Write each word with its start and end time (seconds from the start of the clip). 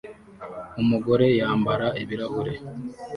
umugore 0.81 1.27
yambara 1.39 1.87
ibirahure 2.01 2.53